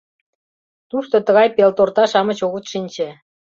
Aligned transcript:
Тушто 0.89 1.15
тыгай 1.25 1.47
пелторта-шамыч 1.57 2.39
огыт 2.47 2.65
шинче. 2.71 3.09